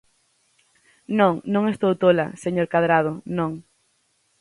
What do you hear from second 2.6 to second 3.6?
Cadrado, non.